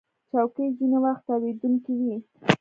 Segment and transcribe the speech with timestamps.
[0.31, 2.15] چوکۍ ځینې وخت تاوېدونکې وي.